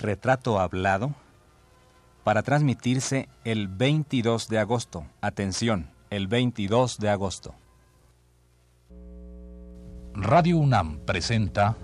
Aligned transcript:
Retrato 0.00 0.58
Hablado 0.58 1.14
para 2.24 2.42
transmitirse 2.42 3.28
el 3.44 3.68
22 3.68 4.48
de 4.48 4.58
agosto. 4.58 5.04
Atención, 5.20 5.90
el 6.08 6.26
22 6.26 6.96
de 6.98 7.10
agosto. 7.10 7.54
Radio 10.14 10.56
UNAM 10.56 11.00
presenta 11.00 11.76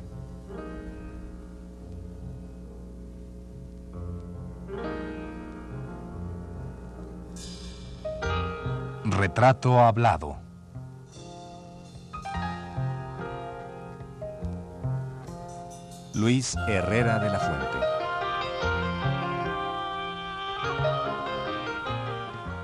Retrato 9.04 9.78
Hablado. 9.78 10.38
Luis 16.14 16.56
Herrera 16.66 17.18
de 17.18 17.28
la 17.28 17.38
Fuente. 17.38 17.75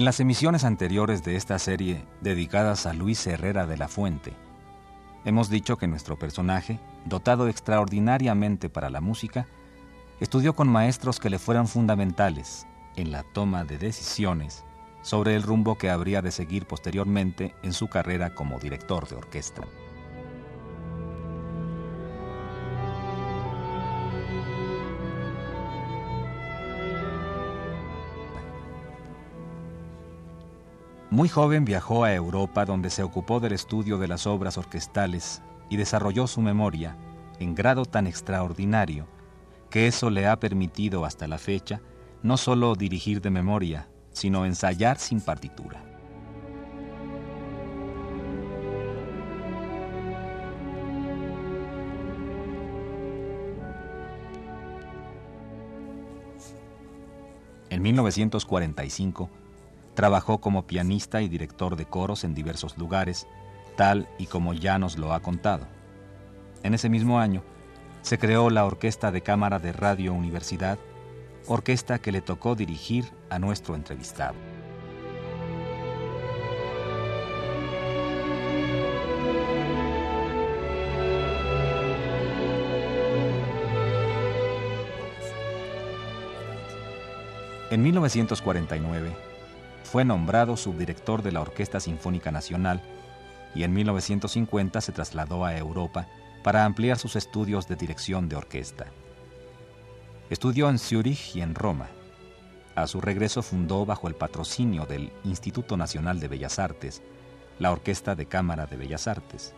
En 0.00 0.06
las 0.06 0.18
emisiones 0.18 0.64
anteriores 0.64 1.24
de 1.24 1.36
esta 1.36 1.58
serie 1.58 2.02
dedicadas 2.22 2.86
a 2.86 2.94
Luis 2.94 3.26
Herrera 3.26 3.66
de 3.66 3.76
la 3.76 3.86
Fuente, 3.86 4.32
hemos 5.26 5.50
dicho 5.50 5.76
que 5.76 5.88
nuestro 5.88 6.18
personaje, 6.18 6.80
dotado 7.04 7.48
extraordinariamente 7.48 8.70
para 8.70 8.88
la 8.88 9.02
música, 9.02 9.46
estudió 10.18 10.56
con 10.56 10.68
maestros 10.68 11.20
que 11.20 11.28
le 11.28 11.38
fueran 11.38 11.68
fundamentales 11.68 12.66
en 12.96 13.12
la 13.12 13.24
toma 13.34 13.64
de 13.64 13.76
decisiones 13.76 14.64
sobre 15.02 15.36
el 15.36 15.42
rumbo 15.42 15.76
que 15.76 15.90
habría 15.90 16.22
de 16.22 16.30
seguir 16.30 16.64
posteriormente 16.64 17.54
en 17.62 17.74
su 17.74 17.88
carrera 17.88 18.34
como 18.34 18.58
director 18.58 19.06
de 19.06 19.16
orquesta. 19.16 19.64
Muy 31.10 31.28
joven 31.28 31.64
viajó 31.64 32.04
a 32.04 32.14
Europa 32.14 32.64
donde 32.64 32.88
se 32.88 33.02
ocupó 33.02 33.40
del 33.40 33.52
estudio 33.52 33.98
de 33.98 34.06
las 34.06 34.28
obras 34.28 34.56
orquestales 34.56 35.42
y 35.68 35.76
desarrolló 35.76 36.28
su 36.28 36.40
memoria 36.40 36.96
en 37.40 37.56
grado 37.56 37.84
tan 37.84 38.06
extraordinario 38.06 39.08
que 39.70 39.88
eso 39.88 40.08
le 40.08 40.28
ha 40.28 40.38
permitido 40.38 41.04
hasta 41.04 41.26
la 41.26 41.38
fecha 41.38 41.80
no 42.22 42.36
solo 42.36 42.76
dirigir 42.76 43.20
de 43.20 43.30
memoria, 43.30 43.88
sino 44.12 44.46
ensayar 44.46 44.98
sin 44.98 45.20
partitura. 45.20 45.82
En 57.68 57.82
1945, 57.82 59.30
Trabajó 60.00 60.40
como 60.40 60.66
pianista 60.66 61.20
y 61.20 61.28
director 61.28 61.76
de 61.76 61.84
coros 61.84 62.24
en 62.24 62.32
diversos 62.32 62.78
lugares, 62.78 63.26
tal 63.76 64.08
y 64.16 64.28
como 64.28 64.54
ya 64.54 64.78
nos 64.78 64.96
lo 64.96 65.12
ha 65.12 65.20
contado. 65.20 65.66
En 66.62 66.72
ese 66.72 66.88
mismo 66.88 67.20
año, 67.20 67.42
se 68.00 68.16
creó 68.16 68.48
la 68.48 68.64
Orquesta 68.64 69.12
de 69.12 69.20
Cámara 69.20 69.58
de 69.58 69.72
Radio 69.72 70.14
Universidad, 70.14 70.78
orquesta 71.46 71.98
que 71.98 72.12
le 72.12 72.22
tocó 72.22 72.54
dirigir 72.54 73.12
a 73.28 73.38
nuestro 73.38 73.74
entrevistado. 73.74 74.36
En 87.70 87.82
1949, 87.82 89.30
fue 89.90 90.04
nombrado 90.04 90.56
subdirector 90.56 91.22
de 91.22 91.32
la 91.32 91.40
Orquesta 91.40 91.80
Sinfónica 91.80 92.30
Nacional 92.30 92.80
y 93.54 93.64
en 93.64 93.72
1950 93.72 94.80
se 94.80 94.92
trasladó 94.92 95.44
a 95.44 95.56
Europa 95.56 96.06
para 96.44 96.64
ampliar 96.64 96.96
sus 96.96 97.16
estudios 97.16 97.66
de 97.66 97.76
dirección 97.76 98.28
de 98.28 98.36
orquesta. 98.36 98.86
Estudió 100.30 100.70
en 100.70 100.78
Zúrich 100.78 101.34
y 101.34 101.40
en 101.42 101.56
Roma. 101.56 101.88
A 102.76 102.86
su 102.86 103.00
regreso 103.00 103.42
fundó 103.42 103.84
bajo 103.84 104.06
el 104.06 104.14
patrocinio 104.14 104.86
del 104.86 105.12
Instituto 105.24 105.76
Nacional 105.76 106.20
de 106.20 106.28
Bellas 106.28 106.60
Artes 106.60 107.02
la 107.58 107.70
Orquesta 107.72 108.14
de 108.14 108.26
Cámara 108.26 108.66
de 108.66 108.76
Bellas 108.76 109.06
Artes. 109.06 109.54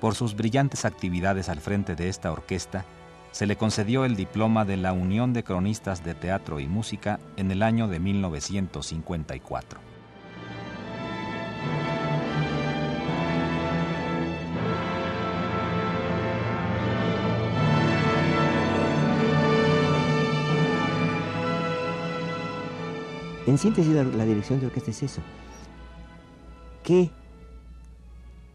Por 0.00 0.14
sus 0.14 0.34
brillantes 0.34 0.86
actividades 0.86 1.48
al 1.48 1.60
frente 1.60 1.94
de 1.94 2.08
esta 2.08 2.32
orquesta, 2.32 2.86
se 3.32 3.46
le 3.46 3.56
concedió 3.56 4.04
el 4.04 4.16
diploma 4.16 4.64
de 4.64 4.76
la 4.76 4.92
Unión 4.92 5.32
de 5.32 5.44
Cronistas 5.44 6.04
de 6.04 6.14
Teatro 6.14 6.60
y 6.60 6.66
Música 6.66 7.20
en 7.36 7.50
el 7.50 7.62
año 7.62 7.88
de 7.88 8.00
1954. 8.00 9.90
En 23.46 23.58
síntesis, 23.58 23.92
la, 23.92 24.24
dirección 24.24 24.60
de 24.60 24.66
orquesta 24.66 24.92
es 24.92 25.02
eso. 25.02 25.22
¿Qué 26.84 27.10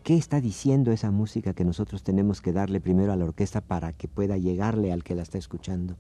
¿Qué 0.05 0.15
está 0.15 0.39
diciendo 0.39 0.91
esa 0.91 1.09
música 1.09 1.55
que 1.55 1.65
nosotros 1.65 2.03
tenemos 2.03 2.39
que 2.39 2.53
darle 2.53 2.79
primero 2.79 3.11
a 3.11 3.15
la 3.15 3.25
orquesta 3.25 3.61
para 3.61 3.91
que 3.91 4.07
pueda 4.07 4.37
llegarle 4.37 4.93
al 4.93 5.03
que 5.03 5.15
la 5.15 5.23
está 5.23 5.39
escuchando? 5.39 5.95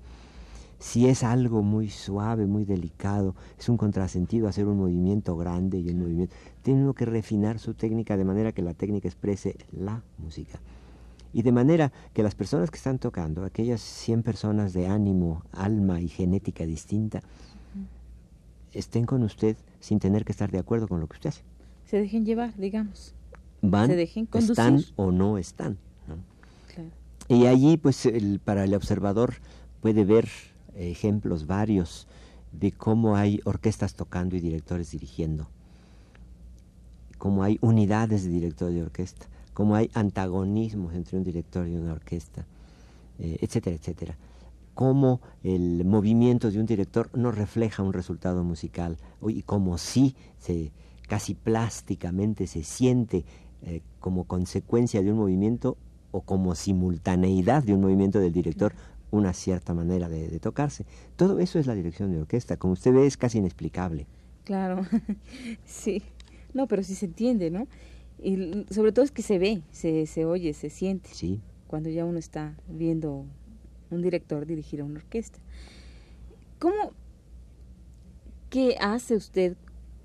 Si 0.77 1.07
es 1.07 1.23
algo 1.23 1.63
muy 1.63 1.89
suave, 1.89 2.45
muy 2.45 2.65
delicado, 2.65 3.33
es 3.57 3.67
un 3.67 3.77
contrasentido 3.77 4.47
hacer 4.47 4.67
un 4.67 4.77
movimiento 4.77 5.35
grande 5.35 5.79
y 5.79 5.89
un 5.89 6.01
movimiento. 6.01 6.35
Tiene 6.61 6.83
uno 6.83 6.93
que 6.93 7.05
refinar 7.05 7.57
su 7.57 7.73
técnica 7.73 8.15
de 8.15 8.25
manera 8.25 8.51
que 8.51 8.61
la 8.61 8.75
técnica 8.75 9.07
exprese 9.07 9.57
la 9.71 10.03
música. 10.19 10.59
Y 11.33 11.41
de 11.41 11.51
manera 11.51 11.91
que 12.13 12.21
las 12.21 12.35
personas 12.35 12.69
que 12.69 12.77
están 12.77 12.99
tocando, 12.99 13.43
aquellas 13.43 13.81
100 13.81 14.21
personas 14.21 14.73
de 14.73 14.85
ánimo, 14.85 15.41
alma 15.51 15.99
y 15.99 16.09
genética 16.09 16.67
distinta, 16.67 17.23
estén 18.71 19.07
con 19.07 19.23
usted 19.23 19.57
sin 19.79 19.97
tener 19.97 20.25
que 20.25 20.31
estar 20.31 20.51
de 20.51 20.59
acuerdo 20.59 20.87
con 20.87 20.99
lo 20.99 21.07
que 21.07 21.15
usted 21.15 21.29
hace. 21.29 21.41
Se 21.85 21.97
dejen 21.97 22.23
llevar, 22.23 22.55
digamos 22.55 23.15
van, 23.61 23.91
están 23.91 24.83
o 24.95 25.11
no 25.11 25.37
están. 25.37 25.77
Y 27.27 27.47
allí, 27.47 27.77
pues, 27.77 28.07
para 28.43 28.65
el 28.65 28.75
observador 28.75 29.35
puede 29.81 30.05
ver 30.05 30.29
ejemplos 30.75 31.47
varios 31.47 32.07
de 32.51 32.71
cómo 32.71 33.15
hay 33.15 33.41
orquestas 33.45 33.95
tocando 33.95 34.35
y 34.35 34.39
directores 34.39 34.91
dirigiendo, 34.91 35.49
cómo 37.17 37.43
hay 37.43 37.57
unidades 37.61 38.23
de 38.25 38.29
director 38.29 38.71
de 38.71 38.83
orquesta, 38.83 39.25
cómo 39.53 39.75
hay 39.75 39.89
antagonismos 39.93 40.93
entre 40.93 41.17
un 41.17 41.23
director 41.23 41.67
y 41.67 41.75
una 41.75 41.93
orquesta, 41.93 42.45
eh, 43.19 43.37
etcétera, 43.41 43.75
etcétera. 43.75 44.17
Cómo 44.75 45.21
el 45.43 45.85
movimiento 45.85 46.51
de 46.51 46.59
un 46.59 46.65
director 46.65 47.09
no 47.13 47.31
refleja 47.31 47.81
un 47.81 47.93
resultado 47.93 48.43
musical, 48.43 48.97
y 49.27 49.41
como 49.43 49.77
sí 49.77 50.15
se 50.37 50.71
casi 51.07 51.33
plásticamente 51.33 52.47
se 52.47 52.63
siente 52.63 53.25
eh, 53.65 53.81
como 53.99 54.25
consecuencia 54.25 55.01
de 55.01 55.11
un 55.11 55.17
movimiento 55.17 55.77
o 56.11 56.21
como 56.21 56.55
simultaneidad 56.55 57.63
de 57.63 57.73
un 57.73 57.81
movimiento 57.81 58.19
del 58.19 58.31
director 58.31 58.73
una 59.11 59.33
cierta 59.33 59.73
manera 59.73 60.09
de, 60.09 60.39
tocarse. 60.39 60.85
Todo 61.15 61.39
eso 61.39 61.57
es 61.57 61.67
la 61.67 61.75
dirección 61.75 62.11
de 62.11 62.19
orquesta. 62.19 62.57
Como 62.57 62.73
usted 62.73 62.93
ve, 62.93 63.05
es 63.05 63.17
casi 63.17 63.39
inexplicable. 63.39 64.07
Claro, 64.43 64.85
sí. 65.65 66.03
No, 66.53 66.67
pero 66.67 66.83
sí 66.83 66.95
se 66.95 67.07
entiende, 67.07 67.49
¿no? 67.49 67.67
Y 68.21 68.65
sobre 68.69 68.91
todo 68.91 69.03
es 69.03 69.11
que 69.11 69.21
se 69.21 69.39
ve, 69.39 69.61
se, 69.71 70.05
se 70.05 70.25
oye, 70.25 70.53
se 70.53 70.69
siente. 70.69 71.09
Sí. 71.11 71.41
Cuando 71.67 71.89
ya 71.89 72.05
uno 72.05 72.19
está 72.19 72.55
viendo 72.67 73.25
un 73.89 74.01
director 74.01 74.45
dirigir 74.45 74.81
a 74.81 74.85
una 74.85 74.99
orquesta. 74.99 75.39
¿Cómo, 76.59 76.93
qué 78.49 78.77
hace 78.79 79.15
usted, 79.15 79.57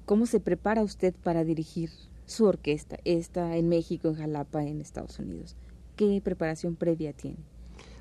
cómo 0.06 0.26
se 0.26 0.40
prepara 0.40 0.82
usted 0.82 1.14
para 1.14 1.44
dirigir 1.44 1.90
su 2.30 2.44
orquesta, 2.44 2.96
está 3.04 3.56
en 3.56 3.68
México, 3.68 4.08
en 4.08 4.14
Jalapa, 4.14 4.64
en 4.64 4.80
Estados 4.80 5.18
Unidos? 5.18 5.56
¿Qué 5.96 6.20
preparación 6.22 6.76
previa 6.76 7.12
tiene? 7.12 7.38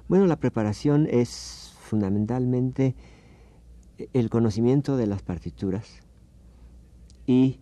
Bueno, 0.08 0.26
la 0.28 0.38
preparación 0.38 1.08
es 1.10 1.74
fundamentalmente 1.80 2.96
el 4.14 4.30
conocimiento 4.30 4.98
de 4.98 5.08
las 5.08 5.22
partituras, 5.22 6.02
y 7.30 7.60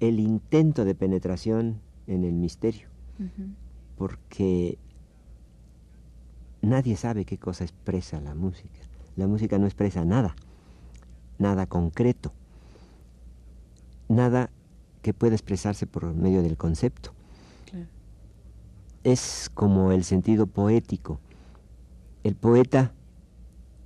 el 0.00 0.20
intento 0.20 0.86
de 0.86 0.94
penetración 0.94 1.82
en 2.06 2.24
el 2.24 2.32
misterio, 2.32 2.88
porque 3.98 4.78
nadie 6.62 6.96
sabe 6.96 7.26
qué 7.26 7.36
cosa 7.36 7.64
expresa 7.64 8.22
la 8.22 8.34
música. 8.34 8.80
La 9.16 9.26
música 9.26 9.58
no 9.58 9.66
expresa 9.66 10.06
nada, 10.06 10.34
nada 11.38 11.66
concreto, 11.66 12.32
nada 14.08 14.48
que 15.04 15.12
pueda 15.12 15.34
expresarse 15.34 15.86
por 15.86 16.14
medio 16.14 16.42
del 16.42 16.56
concepto. 16.56 17.12
Es 19.04 19.50
como 19.52 19.92
el 19.92 20.02
sentido 20.02 20.46
poético. 20.46 21.20
El 22.22 22.36
poeta 22.36 22.94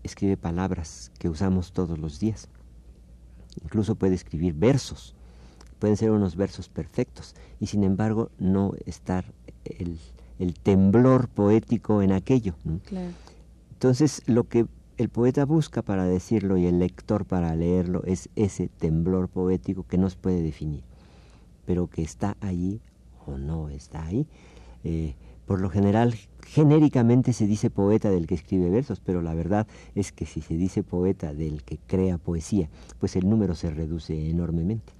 escribe 0.04 0.36
palabras 0.36 1.10
que 1.18 1.28
usamos 1.28 1.72
todos 1.72 1.98
los 1.98 2.20
días. 2.20 2.48
Incluso 3.64 3.96
puede 3.96 4.14
escribir 4.14 4.54
versos. 4.54 5.16
Pueden 5.80 5.96
ser 5.96 6.12
unos 6.12 6.36
versos 6.36 6.68
perfectos 6.68 7.34
y 7.58 7.66
sin 7.66 7.82
embargo 7.82 8.30
no 8.38 8.74
estar 8.86 9.24
el, 9.64 9.98
temblor 10.62 11.26
poético 11.28 12.00
en 12.00 12.12
aquello. 12.12 12.54
Entonces 13.72 14.22
lo 14.26 14.44
que 14.44 14.68
el 14.98 15.08
poeta 15.08 15.44
busca 15.44 15.82
para 15.82 16.04
decirlo 16.04 16.58
y 16.58 16.66
el 16.66 16.78
lector 16.78 17.24
para 17.24 17.56
leerlo 17.56 18.04
es 18.04 18.28
ese 18.36 18.68
temblor 18.68 19.28
poético 19.28 19.84
que 19.84 19.98
no 19.98 20.08
se 20.10 20.16
puede 20.16 20.42
definir, 20.42 20.84
pero 21.68 21.86
que 21.86 22.00
está 22.00 22.34
allí 22.40 22.80
o 23.26 23.36
no 23.36 23.68
está 23.68 24.02
ahí. 24.06 24.26
Eh, 24.84 25.14
por 25.44 25.60
lo 25.60 25.68
general, 25.68 26.14
genéricamente 26.46 27.34
se 27.34 27.46
dice 27.46 27.68
poeta 27.68 28.08
del 28.08 28.26
que 28.26 28.36
escribe 28.36 28.70
versos, 28.70 29.00
pero 29.00 29.20
la 29.20 29.34
verdad 29.34 29.66
es 29.94 30.10
que 30.10 30.24
si 30.24 30.40
se 30.40 30.54
dice 30.54 30.82
poeta 30.82 31.34
del 31.34 31.64
que 31.64 31.76
crea 31.86 32.16
poesía, 32.16 32.70
pues 32.98 33.16
el 33.16 33.28
número 33.28 33.54
se 33.54 33.70
reduce 33.70 34.30
enormemente. 34.30 34.94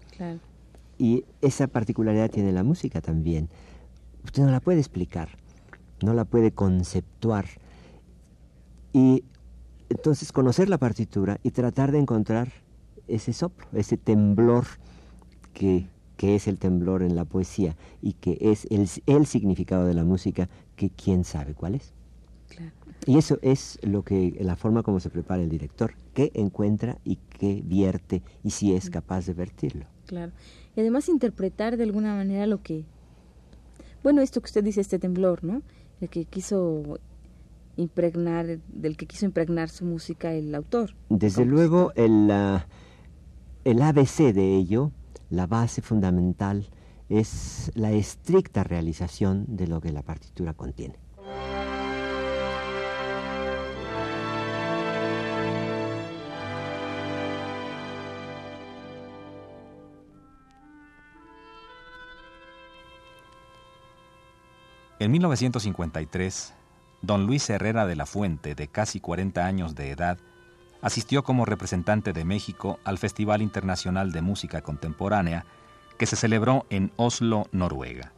Y 0.98 1.24
esa 1.40 1.68
particularidad 1.68 2.30
tiene 2.30 2.52
la 2.52 2.64
música 2.64 3.00
también. 3.00 3.48
Usted 4.22 4.42
no 4.42 4.50
la 4.50 4.60
puede 4.60 4.80
explicar, 4.80 5.30
no 6.02 6.12
la 6.12 6.26
puede 6.26 6.52
conceptuar. 6.52 7.46
Y 8.92 9.24
entonces 9.88 10.32
conocer 10.32 10.68
la 10.68 10.76
partitura 10.76 11.40
y 11.42 11.52
tratar 11.52 11.92
de 11.92 11.98
encontrar 12.00 12.52
ese 13.06 13.32
soplo, 13.32 13.66
ese 13.72 13.96
temblor 13.96 14.66
que, 15.54 15.86
es 16.20 16.48
el 16.48 16.58
temblor 16.58 17.02
en 17.02 17.14
la 17.14 17.24
poesía 17.24 17.76
y 18.02 18.14
que 18.14 18.38
es 18.40 18.66
el, 18.70 18.88
el 19.06 19.26
significado 19.26 19.86
de 19.86 19.94
la 19.94 20.04
música 20.04 20.48
que 20.76 20.90
quién 20.90 21.24
sabe 21.24 21.54
cuál 21.54 21.74
es. 21.74 21.92
Y 23.06 23.16
eso 23.16 23.38
es 23.42 23.78
lo 23.82 24.02
que 24.02 24.36
la 24.40 24.56
forma 24.56 24.82
como 24.82 25.00
se 25.00 25.08
prepara 25.08 25.42
el 25.42 25.48
director, 25.48 25.94
qué 26.14 26.30
encuentra 26.34 26.98
y 27.04 27.16
qué 27.38 27.62
vierte 27.64 28.22
y 28.42 28.50
si 28.50 28.74
es 28.74 28.90
capaz 28.90 29.26
de 29.26 29.34
vertirlo. 29.34 29.86
Claro. 30.06 30.32
Y 30.76 30.80
además 30.80 31.08
interpretar 31.08 31.76
de 31.76 31.84
alguna 31.84 32.14
manera 32.14 32.46
lo 32.46 32.62
que 32.62 32.84
bueno, 34.02 34.20
esto 34.22 34.40
que 34.40 34.46
usted 34.46 34.64
dice 34.64 34.80
este 34.80 34.98
temblor, 34.98 35.42
¿no? 35.42 35.62
El 36.00 36.08
que 36.08 36.24
quiso 36.24 36.98
impregnar, 37.76 38.58
del 38.68 38.96
que 38.96 39.06
quiso 39.06 39.26
impregnar 39.26 39.68
su 39.70 39.84
música 39.84 40.32
el 40.32 40.54
autor. 40.54 40.94
Desde 41.08 41.44
luego, 41.44 41.92
el, 41.94 42.30
el 43.64 43.82
ABC 43.82 44.32
de 44.32 44.56
ello, 44.56 44.92
la 45.30 45.46
base 45.46 45.82
fundamental, 45.82 46.70
es 47.08 47.72
la 47.74 47.90
estricta 47.92 48.64
realización 48.64 49.44
de 49.48 49.66
lo 49.66 49.80
que 49.80 49.92
la 49.92 50.02
partitura 50.02 50.54
contiene. 50.54 50.96
En 65.00 65.12
1953, 65.12 66.54
Don 67.02 67.24
Luis 67.24 67.48
Herrera 67.48 67.86
de 67.86 67.94
la 67.94 68.04
Fuente, 68.04 68.56
de 68.56 68.66
casi 68.66 68.98
40 68.98 69.46
años 69.46 69.76
de 69.76 69.90
edad, 69.92 70.18
asistió 70.80 71.22
como 71.22 71.44
representante 71.44 72.12
de 72.12 72.24
México 72.24 72.78
al 72.84 72.98
Festival 72.98 73.42
Internacional 73.42 74.12
de 74.12 74.22
Música 74.22 74.62
Contemporánea 74.62 75.44
que 75.98 76.06
se 76.06 76.16
celebró 76.16 76.66
en 76.70 76.92
Oslo, 76.96 77.48
Noruega. 77.52 78.12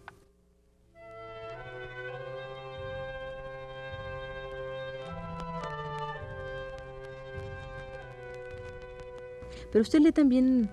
Pero 9.72 9.82
usted 9.82 10.00
lee 10.00 10.12
también, 10.12 10.70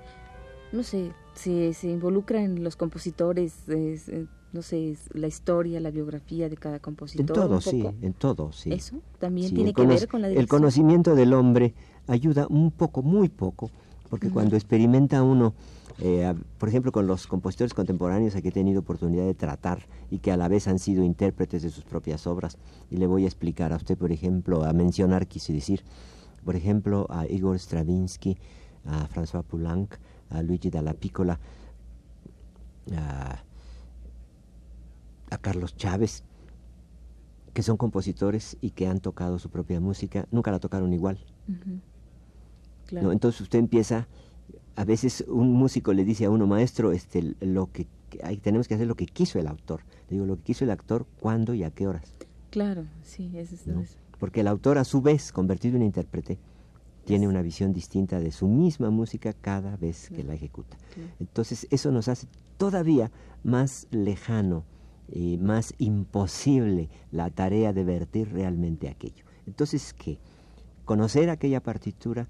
no 0.72 0.84
sé, 0.84 1.14
se, 1.34 1.74
se 1.74 1.88
involucra 1.88 2.42
en 2.42 2.64
los 2.64 2.76
compositores, 2.76 3.66
no 4.58 4.64
sé, 4.64 4.98
la 5.14 5.28
historia, 5.28 5.80
la 5.80 5.92
biografía 5.92 6.50
de 6.50 6.58
cada 6.58 6.80
compositor. 6.80 7.22
En 7.22 7.28
todo, 7.28 7.62
sí, 7.62 7.86
en 8.02 8.14
todo, 8.14 8.52
sí. 8.52 8.74
Eso 8.74 8.96
también 9.20 9.54
tiene 9.54 9.72
que 9.72 9.86
ver 9.86 10.08
con 10.08 10.24
la 10.24 10.30
dirección. 10.30 10.44
El 10.44 10.50
conocimiento 10.50 11.14
del 11.14 11.34
hombre 11.34 11.76
ayuda 12.08 12.48
un 12.50 12.72
poco, 12.72 13.04
muy 13.04 13.30
poco, 13.30 13.70
porque 14.10 14.32
cuando 14.32 14.56
experimenta 14.56 15.22
uno, 15.22 15.54
eh, 16.00 16.34
por 16.58 16.70
ejemplo, 16.70 16.92
con 16.92 17.06
los 17.06 17.28
compositores 17.28 17.76
contemporáneos 17.76 18.36
a 18.36 18.42
que 18.42 18.50
he 18.50 18.52
tenido 18.52 18.80
oportunidad 18.80 19.26
de 19.26 19.36
tratar 19.36 19.86
y 20.10 20.18
que 20.18 20.32
a 20.32 20.38
la 20.38 20.48
vez 20.48 20.68
han 20.68 20.80
sido 20.80 21.04
intérpretes 21.04 21.62
de 21.62 21.70
sus 21.70 21.84
propias 21.84 22.26
obras, 22.26 22.58
y 22.90 22.98
le 22.98 23.06
voy 23.06 23.26
a 23.26 23.28
explicar 23.28 23.74
a 23.74 23.76
usted, 23.76 23.96
por 23.96 24.12
ejemplo, 24.12 24.64
a 24.64 24.74
mencionar, 24.74 25.28
quise 25.28 25.54
decir, 25.54 25.84
por 26.44 26.56
ejemplo, 26.56 27.06
a 27.12 27.28
Igor 27.28 27.60
Stravinsky, 27.60 28.40
a 28.86 29.08
François 29.08 29.44
Poulenc, 29.44 29.94
a 30.32 30.42
Luigi 30.42 30.72
Dalla 30.72 30.96
Piccola, 30.96 31.40
a 32.96 33.44
a 35.30 35.38
Carlos 35.38 35.76
Chávez, 35.76 36.24
que 37.54 37.64
son 37.64 37.78
compositores 37.78 38.58
y 38.62 38.72
que 38.72 38.88
han 38.88 39.00
tocado 39.00 39.40
su 39.40 39.50
propia 39.50 39.80
música, 39.80 40.28
nunca 40.32 40.52
la 40.52 40.60
tocaron 40.60 40.94
igual. 40.94 41.18
Entonces 42.92 43.42
usted 43.42 43.60
empieza, 43.60 44.08
a 44.76 44.86
veces 44.86 45.26
un 45.28 45.54
músico 45.54 45.94
le 45.94 46.06
dice 46.06 46.26
a 46.26 46.30
uno, 46.30 46.48
maestro, 46.48 46.92
este, 46.92 47.36
lo 47.42 47.72
que 47.72 47.88
hay, 48.24 48.38
tenemos 48.38 48.68
que 48.68 48.76
hacer 48.76 48.88
lo 48.88 48.96
que 48.96 49.06
quiso 49.06 49.40
el 49.40 49.48
autor. 49.48 49.82
Le 50.10 50.16
digo, 50.16 50.26
lo 50.26 50.38
que 50.38 50.44
quiso 50.44 50.64
el 50.64 50.72
actor, 50.72 51.06
cuándo 51.20 51.54
y 51.54 51.64
a 51.64 51.72
qué 51.72 51.88
horas. 51.88 52.14
Claro, 52.50 52.86
sí, 53.04 53.32
eso 53.36 53.56
es, 53.56 53.98
Porque 54.20 54.42
el 54.42 54.48
autor, 54.48 54.78
a 54.78 54.84
su 54.84 55.02
vez, 55.02 55.32
convertido 55.32 55.76
en 55.76 55.84
intérprete, 55.84 56.40
tiene 57.06 57.28
una 57.28 57.42
visión 57.42 57.74
distinta 57.74 58.20
de 58.20 58.32
su 58.32 58.48
misma 58.48 58.90
música 58.90 59.34
cada 59.34 59.78
vez 59.78 60.10
que 60.10 60.24
la 60.24 60.34
ejecuta. 60.34 60.78
Entonces, 61.20 61.68
eso 61.72 61.92
nos 61.92 62.08
hace 62.08 62.28
todavía 62.58 63.12
más 63.44 63.88
lejano 63.92 64.64
y 65.12 65.38
más 65.38 65.74
imposible 65.78 66.90
la 67.12 67.30
tarea 67.30 67.74
de 67.74 67.84
vertir 67.84 68.32
realmente 68.32 68.90
aquello. 68.90 69.24
Entonces, 69.46 69.94
¿qué? 69.94 70.20
Conocer 70.86 71.30
aquella 71.30 71.62
partitura, 71.62 72.28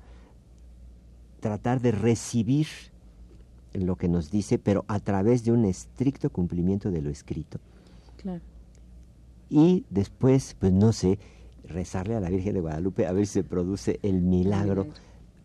tratar 1.39 1.81
de 1.81 1.91
recibir 1.91 2.67
lo 3.73 3.95
que 3.95 4.07
nos 4.07 4.31
dice, 4.31 4.57
pero 4.59 4.85
a 4.87 4.99
través 4.99 5.43
de 5.43 5.51
un 5.51 5.65
estricto 5.65 6.29
cumplimiento 6.29 6.91
de 6.91 7.01
lo 7.01 7.09
escrito. 7.09 7.59
Claro. 8.17 8.41
Y 9.49 9.85
después, 9.89 10.55
pues 10.59 10.73
no 10.73 10.93
sé, 10.93 11.19
rezarle 11.63 12.15
a 12.15 12.19
la 12.19 12.29
Virgen 12.29 12.55
de 12.55 12.61
Guadalupe 12.61 13.07
a 13.07 13.11
ver 13.11 13.27
si 13.27 13.33
se 13.33 13.43
produce 13.43 13.99
el 14.03 14.21
milagro, 14.21 14.87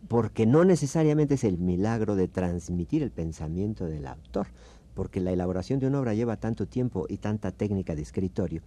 porque 0.09 0.47
no 0.47 0.65
necesariamente 0.65 1.35
es 1.35 1.45
el 1.45 1.59
milagro 1.59 2.17
de 2.17 2.29
transmitir 2.29 3.03
el 3.03 3.11
pensamiento 3.11 3.87
del 3.87 4.07
autor, 4.07 4.49
porque 4.95 5.21
la 5.21 5.33
elaboración 5.33 5.79
de 5.79 5.87
una 5.87 6.01
obra 6.01 6.15
lleva 6.15 6.37
tanto 6.37 6.67
tiempo 6.67 7.07
y 7.09 7.19
tanta 7.19 7.51
técnica 7.51 7.95
de 7.95 8.03
escritorio 8.03 8.63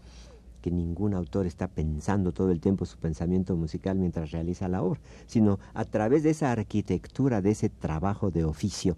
que 0.65 0.71
ningún 0.71 1.13
autor 1.13 1.45
está 1.45 1.67
pensando 1.67 2.31
todo 2.31 2.49
el 2.49 2.59
tiempo 2.59 2.87
su 2.87 2.97
pensamiento 2.97 3.55
musical 3.55 3.99
mientras 3.99 4.31
realiza 4.31 4.67
la 4.67 4.81
obra, 4.81 4.99
sino 5.27 5.59
a 5.75 5.85
través 5.85 6.23
de 6.23 6.31
esa 6.31 6.51
arquitectura, 6.51 7.43
de 7.43 7.51
ese 7.51 7.69
trabajo 7.69 8.31
de 8.31 8.45
oficio, 8.45 8.97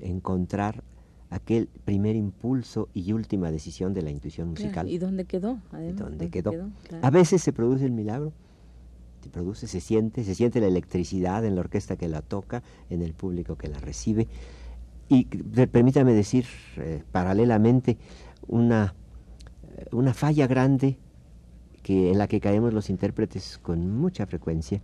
encontrar 0.00 0.82
aquel 1.28 1.68
primer 1.84 2.16
impulso 2.16 2.88
y 2.94 3.12
última 3.12 3.50
decisión 3.50 3.92
de 3.92 4.00
la 4.00 4.10
intuición 4.10 4.48
musical. 4.48 4.88
¿Y 4.88 4.96
dónde 4.96 5.26
quedó? 5.26 5.58
¿Dónde, 5.94 6.30
quedó? 6.30 6.70
A 7.02 7.10
veces 7.10 7.42
se 7.42 7.52
produce 7.52 7.84
el 7.84 7.92
milagro, 7.92 8.32
se 9.22 9.28
produce, 9.28 9.66
se 9.66 9.80
siente, 9.80 10.24
se 10.24 10.34
siente 10.34 10.58
la 10.58 10.68
electricidad 10.68 11.44
en 11.44 11.54
la 11.54 11.60
orquesta 11.60 11.96
que 11.96 12.08
la 12.08 12.22
toca, 12.22 12.62
en 12.88 13.02
el 13.02 13.12
público 13.12 13.56
que 13.56 13.68
la 13.68 13.78
recibe, 13.78 14.26
y 15.08 15.24
permítame 15.24 16.12
decir 16.12 16.46
eh, 16.76 17.02
paralelamente 17.12 17.98
una, 18.46 18.94
una 19.92 20.14
falla 20.14 20.46
grande 20.46 20.98
que, 21.82 22.10
en 22.10 22.18
la 22.18 22.26
que 22.26 22.40
caemos 22.40 22.72
los 22.72 22.90
intérpretes 22.90 23.58
con 23.58 23.96
mucha 23.96 24.26
frecuencia, 24.26 24.80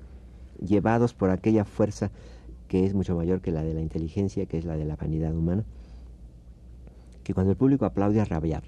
llevados 0.60 1.14
por 1.14 1.30
aquella 1.30 1.64
fuerza 1.64 2.10
que 2.68 2.84
es 2.84 2.94
mucho 2.94 3.16
mayor 3.16 3.40
que 3.40 3.50
la 3.50 3.62
de 3.62 3.74
la 3.74 3.80
inteligencia, 3.80 4.46
que 4.46 4.58
es 4.58 4.64
la 4.64 4.76
de 4.76 4.84
la 4.84 4.96
vanidad 4.96 5.34
humana, 5.34 5.64
que 7.24 7.34
cuando 7.34 7.50
el 7.50 7.56
público 7.56 7.84
aplaude 7.84 8.20
a 8.20 8.24
rabiar, 8.24 8.62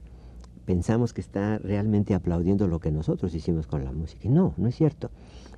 pensamos 0.64 1.12
que 1.12 1.20
está 1.20 1.58
realmente 1.58 2.14
aplaudiendo 2.14 2.66
lo 2.66 2.80
que 2.80 2.90
nosotros 2.90 3.34
hicimos 3.34 3.66
con 3.66 3.84
la 3.84 3.92
música. 3.92 4.28
No, 4.28 4.54
no 4.56 4.68
es 4.68 4.74
cierto. 4.74 5.10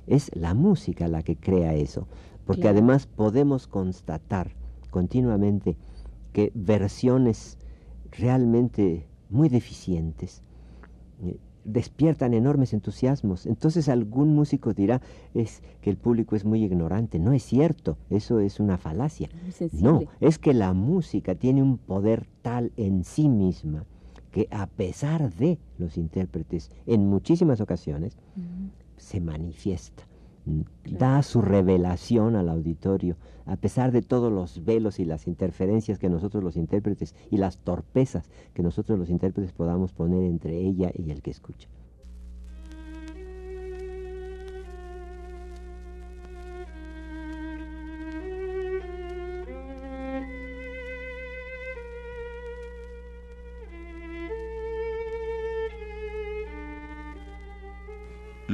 Es 0.05 0.29
la 0.35 0.53
música 0.53 1.07
la 1.07 1.23
que 1.23 1.37
crea 1.37 1.73
eso, 1.73 2.07
porque 2.45 2.67
además 2.67 3.07
podemos 3.07 3.65
constatar 3.65 4.51
continuamente 4.95 5.75
que 6.31 6.53
versiones 6.55 7.57
realmente 8.11 9.05
muy 9.29 9.49
deficientes 9.49 10.41
eh, 11.21 11.37
despiertan 11.65 12.33
enormes 12.33 12.71
entusiasmos. 12.71 13.45
Entonces 13.45 13.89
algún 13.89 14.33
músico 14.33 14.73
dirá 14.73 15.01
es 15.33 15.61
que 15.81 15.89
el 15.89 15.97
público 15.97 16.37
es 16.37 16.45
muy 16.45 16.63
ignorante. 16.63 17.19
No 17.19 17.33
es 17.33 17.43
cierto, 17.43 17.97
eso 18.09 18.39
es 18.39 18.61
una 18.61 18.77
falacia. 18.77 19.27
No, 19.73 19.99
es 20.21 20.39
que 20.39 20.53
la 20.53 20.71
música 20.71 21.35
tiene 21.35 21.61
un 21.61 21.77
poder 21.77 22.25
tal 22.41 22.71
en 22.77 23.03
sí 23.03 23.27
misma 23.27 23.83
que 24.31 24.47
a 24.49 24.65
pesar 24.65 25.29
de 25.33 25.59
los 25.77 25.97
intérpretes, 25.97 26.71
en 26.85 27.05
muchísimas 27.09 27.59
ocasiones, 27.59 28.15
se 28.95 29.19
manifiesta 29.19 30.05
da 30.85 31.23
su 31.23 31.41
revelación 31.41 32.35
al 32.35 32.49
auditorio, 32.49 33.17
a 33.45 33.57
pesar 33.57 33.91
de 33.91 34.01
todos 34.01 34.31
los 34.31 34.63
velos 34.63 34.99
y 34.99 35.05
las 35.05 35.27
interferencias 35.27 35.99
que 35.99 36.09
nosotros 36.09 36.43
los 36.43 36.55
intérpretes 36.55 37.15
y 37.31 37.37
las 37.37 37.57
torpezas 37.57 38.29
que 38.53 38.63
nosotros 38.63 38.97
los 38.99 39.09
intérpretes 39.09 39.53
podamos 39.53 39.93
poner 39.93 40.23
entre 40.23 40.57
ella 40.57 40.91
y 40.93 41.11
el 41.11 41.21
que 41.21 41.31
escucha. 41.31 41.67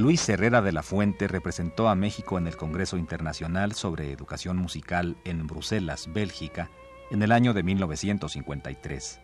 Luis 0.02 0.28
Herrera 0.28 0.62
de 0.62 0.72
la 0.72 0.82
Fuente 0.82 1.28
representó 1.28 1.88
a 1.88 1.94
México 1.94 2.36
en 2.36 2.48
el 2.48 2.56
Congreso 2.56 2.96
Internacional 2.96 3.72
sobre 3.72 4.10
Educación 4.10 4.56
Musical 4.56 5.16
en 5.24 5.46
Bruselas, 5.46 6.08
Bélgica, 6.12 6.70
en 7.12 7.22
el 7.22 7.30
año 7.30 7.54
de 7.54 7.62
1953. 7.62 9.20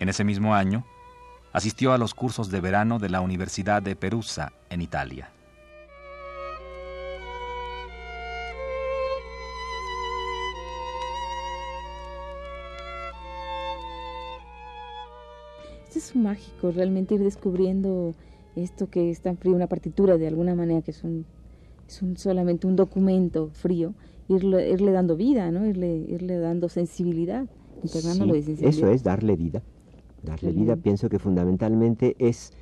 En 0.00 0.08
ese 0.08 0.24
mismo 0.24 0.54
año, 0.54 0.86
asistió 1.52 1.92
a 1.92 1.98
los 1.98 2.14
cursos 2.14 2.50
de 2.50 2.62
verano 2.62 2.98
de 2.98 3.10
la 3.10 3.20
Universidad 3.20 3.82
de 3.82 3.94
Perusa, 3.94 4.54
en 4.70 4.80
Italia. 4.80 5.32
es 15.94 16.16
mágico, 16.16 16.70
realmente 16.70 17.16
ir 17.16 17.24
descubriendo 17.24 18.14
esto 18.62 18.88
que 18.88 19.10
es 19.10 19.20
tan 19.20 19.36
frío, 19.36 19.54
una 19.54 19.66
partitura 19.66 20.18
de 20.18 20.26
alguna 20.26 20.54
manera 20.54 20.82
que 20.82 20.90
es 20.90 21.04
un, 21.04 21.24
es 21.86 22.02
un 22.02 22.16
solamente 22.16 22.66
un 22.66 22.76
documento 22.76 23.50
frío, 23.52 23.94
irle, 24.28 24.70
irle 24.70 24.92
dando 24.92 25.16
vida, 25.16 25.50
¿no? 25.50 25.66
Irle, 25.66 26.04
irle 26.08 26.38
dando 26.38 26.68
sensibilidad, 26.68 27.46
integrándolo 27.82 28.34
de 28.34 28.42
sensibilidad. 28.42 28.78
Eso 28.78 28.90
es 28.90 29.02
darle 29.02 29.36
vida. 29.36 29.62
Darle 30.22 30.52
vida 30.52 30.76
pienso 30.76 31.08
que 31.08 31.18
fundamentalmente 31.18 32.16
es 32.18 32.52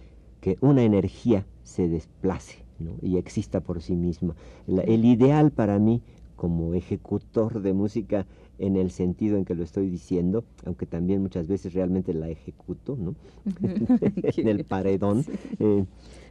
que 0.40 0.58
una 0.60 0.82
energía 0.82 1.46
se 1.62 1.88
desplace 1.88 2.58
¿no? 2.78 2.92
y 3.00 3.16
exista 3.16 3.60
por 3.60 3.80
sí 3.80 3.96
misma. 3.96 4.36
el 4.66 5.04
ideal 5.04 5.50
para 5.50 5.78
mí 5.78 6.02
como 6.36 6.74
ejecutor 6.74 7.62
de 7.62 7.72
música 7.72 8.26
en 8.58 8.76
el 8.76 8.90
sentido 8.90 9.36
en 9.36 9.44
que 9.44 9.54
lo 9.54 9.62
estoy 9.62 9.88
diciendo, 9.88 10.44
aunque 10.64 10.86
también 10.86 11.22
muchas 11.22 11.46
veces 11.46 11.74
realmente 11.74 12.14
la 12.14 12.28
ejecuto, 12.28 12.96
¿no? 12.96 13.14
en 14.36 14.48
el 14.48 14.64
paredón. 14.64 15.24
Eh, 15.58 15.84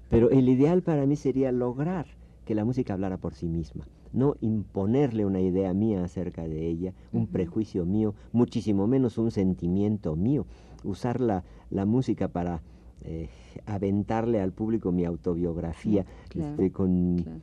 pero 0.10 0.29
el 0.29 0.50
ideal 0.50 0.82
para 0.82 1.05
mí 1.05 1.15
sería 1.15 1.51
lograr 1.51 2.08
que 2.46 2.55
la 2.55 2.65
música 2.65 2.94
hablara 2.94 3.17
por 3.17 3.34
sí 3.34 3.48
misma, 3.48 3.88
no 4.13 4.36
imponerle 4.39 5.25
una 5.25 5.41
idea 5.41 5.74
mía 5.74 6.03
acerca 6.03 6.48
de 6.48 6.67
ella, 6.67 6.94
un 7.12 7.27
prejuicio 7.27 7.86
mío, 7.86 8.13
muchísimo 8.32 8.88
menos 8.88 9.17
un 9.17 9.32
sentimiento 9.32 10.15
mío, 10.15 10.46
usar 10.84 11.20
la, 11.20 11.44
la 11.72 11.86
música 11.86 12.27
para 12.27 12.62
eh, 13.03 13.29
aventarle 13.65 14.41
al 14.41 14.51
público 14.51 14.91
mi 14.91 15.05
autobiografía 15.05 16.05
este, 16.34 16.72
con, 16.72 17.41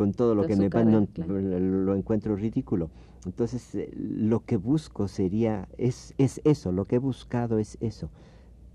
con 0.00 0.14
todo 0.14 0.34
lo 0.34 0.46
que 0.46 0.56
me 0.56 0.70
pasa, 0.70 1.06
lo 1.26 1.94
encuentro 1.94 2.34
ridículo. 2.34 2.88
Entonces, 3.26 3.74
eh, 3.74 3.90
lo 3.94 4.40
que 4.46 4.56
busco 4.56 5.08
sería, 5.08 5.68
es, 5.76 6.14
es 6.16 6.40
eso, 6.44 6.72
lo 6.72 6.86
que 6.86 6.96
he 6.96 6.98
buscado 6.98 7.58
es 7.58 7.76
eso, 7.82 8.08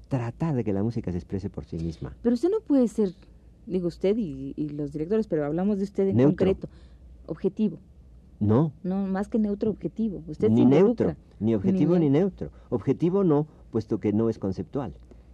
tratar 0.07 0.53
de 0.53 0.63
que 0.63 0.71
la 0.71 0.83
música 0.83 1.11
se 1.11 1.17
exprese 1.17 1.49
por 1.49 1.65
sí 1.65 1.77
misma. 1.77 2.15
Pero 2.21 2.35
usted 2.35 2.51
no 2.51 2.59
puede 2.59 2.87
ser, 2.87 3.09
digo 3.65 3.87
usted 3.87 4.15
y, 4.19 4.53
los 4.69 4.91
directores, 4.91 5.25
pero 5.25 5.47
hablamos 5.47 5.79
de 5.79 5.85
usted 5.85 6.09
en 6.09 6.23
concreto, 6.23 6.69
objetivo. 7.25 7.79
No. 8.39 8.71
No, 8.83 9.07
más 9.07 9.27
que 9.27 9.39
neutro, 9.39 9.71
objetivo. 9.71 10.21
Usted 10.27 10.51
ni 10.51 10.63
neutro, 10.63 11.15
ni 11.39 11.55
objetivo 11.55 11.97
ni, 11.97 12.11
neutro. 12.11 12.51
Objetivo 12.69 13.23
no, 13.23 13.47
puesto 13.71 13.99
que 13.99 14.13
no 14.13 14.29
es 14.29 14.37
conceptual. 14.37 14.93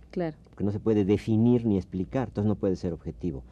Claro. 0.09 0.37
Que 0.55 0.63
no 0.63 0.71
se 0.71 0.79
puede 0.79 1.03
definir 1.03 1.65
ni 1.65 1.75
explicar, 1.75 2.29
entonces 2.29 2.47
no 2.47 2.55
puede 2.55 2.77
ser 2.77 2.93
objetivo. 2.93 3.43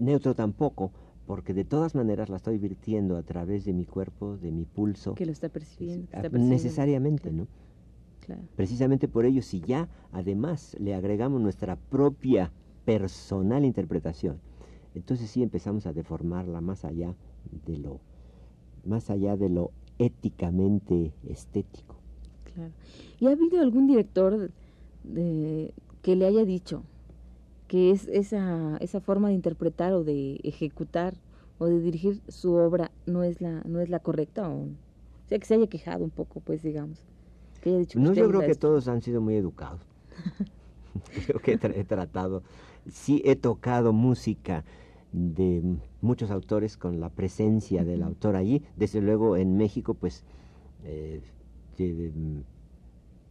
Neutro 0.00 0.34
tampoco, 0.34 0.92
porque 1.28 1.52
de 1.52 1.66
todas 1.66 1.94
maneras 1.94 2.30
la 2.30 2.36
estoy 2.36 2.56
virtiendo 2.56 3.18
a 3.18 3.22
través 3.22 3.66
de 3.66 3.74
mi 3.74 3.84
cuerpo, 3.84 4.38
de 4.38 4.50
mi 4.50 4.64
pulso. 4.64 5.14
Que 5.14 5.26
lo 5.26 5.32
está 5.32 5.50
percibiendo. 5.50 6.08
necesariamente, 6.32 7.30
¿no? 7.30 7.46
Claro. 8.20 8.40
Precisamente 8.56 9.08
por 9.08 9.26
ello, 9.26 9.42
si 9.42 9.60
ya 9.60 9.90
además 10.10 10.74
le 10.80 10.94
agregamos 10.94 11.42
nuestra 11.42 11.76
propia 11.76 12.50
personal 12.86 13.66
interpretación, 13.66 14.40
entonces 14.94 15.28
sí 15.28 15.42
empezamos 15.42 15.84
a 15.84 15.92
deformarla 15.92 16.62
más 16.62 16.86
allá 16.86 17.14
de 17.66 17.76
lo, 17.76 18.00
más 18.86 19.10
allá 19.10 19.36
de 19.36 19.50
lo 19.50 19.70
éticamente 19.98 21.12
estético. 21.28 21.96
Claro. 22.54 22.72
¿Y 23.20 23.26
ha 23.26 23.32
habido 23.32 23.60
algún 23.60 23.86
director 23.86 24.50
de, 25.04 25.74
que 26.00 26.16
le 26.16 26.24
haya 26.24 26.46
dicho, 26.46 26.84
que 27.68 27.90
es 27.90 28.08
esa, 28.08 28.78
esa 28.80 29.00
forma 29.00 29.28
de 29.28 29.34
interpretar 29.34 29.92
o 29.92 30.02
de 30.02 30.40
ejecutar 30.42 31.14
o 31.58 31.66
de 31.66 31.78
dirigir 31.80 32.20
su 32.28 32.54
obra 32.54 32.90
no 33.06 33.22
es 33.22 33.40
la, 33.40 33.62
no 33.64 33.80
es 33.80 33.90
la 33.90 34.00
correcta 34.00 34.48
o, 34.48 34.68
sea 35.26 35.38
que 35.38 35.44
se 35.44 35.54
haya 35.54 35.66
quejado 35.66 36.04
un 36.04 36.10
poco, 36.10 36.40
pues 36.40 36.62
digamos. 36.62 37.04
Que 37.60 37.70
haya 37.70 37.78
dicho 37.80 38.00
no, 38.00 38.14
yo 38.14 38.28
creo 38.28 38.40
que 38.40 38.54
todos 38.54 38.88
han 38.88 39.02
sido 39.02 39.20
muy 39.20 39.36
educados. 39.36 39.82
creo 41.26 41.40
que 41.40 41.52
he 41.52 41.84
tratado, 41.84 42.42
sí 42.90 43.20
he 43.26 43.36
tocado 43.36 43.92
música 43.92 44.64
de 45.12 45.62
muchos 46.00 46.30
autores 46.30 46.76
con 46.76 46.98
la 47.00 47.10
presencia 47.10 47.84
del 47.84 48.02
autor 48.02 48.36
allí. 48.36 48.62
Desde 48.76 49.02
luego 49.02 49.36
en 49.36 49.58
México, 49.58 49.92
pues, 49.92 50.24
eh, 50.84 51.20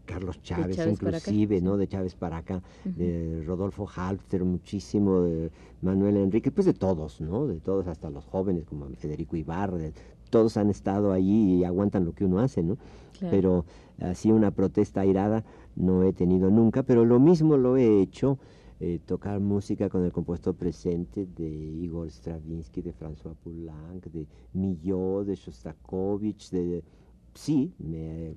Carlos 0.08 0.42
Chávez, 0.42 0.80
inclusive, 0.88 1.62
¿no? 1.62 1.78
De 1.78 1.88
Chávez 1.88 2.16
para 2.16 2.38
acá, 2.38 2.64
de 2.86 3.44
Rodolfo 3.46 3.88
Halfter, 3.94 4.44
muchísimo, 4.44 5.22
de 5.22 5.52
Manuel 5.82 6.18
Enrique, 6.18 6.50
pues 6.50 6.66
de 6.66 6.74
todos, 6.74 7.22
¿no? 7.22 7.46
De 7.46 7.60
todos, 7.60 7.86
hasta 7.88 8.10
los 8.10 8.26
jóvenes 8.26 8.66
como 8.66 8.88
Federico 8.96 9.36
Ibarra, 9.36 9.92
todos 10.30 10.58
han 10.58 10.70
estado 10.70 11.12
allí 11.12 11.58
y 11.58 11.64
aguantan 11.64 12.06
lo 12.06 12.14
que 12.14 12.26
uno 12.26 12.40
hace, 12.40 12.64
¿no? 12.64 12.78
Pero 13.20 13.66
así 14.00 14.32
una 14.32 14.52
protesta 14.52 15.02
airada 15.02 15.44
no 15.76 16.04
he 16.04 16.14
tenido 16.14 16.50
nunca, 16.50 16.84
pero 16.84 17.06
lo 17.06 17.20
mismo 17.20 17.58
lo 17.58 17.78
he 17.78 18.02
hecho, 18.02 18.40
eh, 18.80 19.00
tocar 19.06 19.40
música 19.40 19.90
con 19.90 20.04
el 20.06 20.12
compuesto 20.12 20.54
presente 20.54 21.26
de 21.26 21.48
Igor 21.48 22.10
Stravinsky, 22.10 22.82
de 22.82 22.94
François 22.94 23.36
Poulenc, 23.44 24.06
de 24.06 24.28
Millot, 24.54 25.26
de 25.26 25.36
Shostakovich, 25.36 26.50
de... 26.52 26.84
Sí, 27.34 27.74
me 27.78 28.36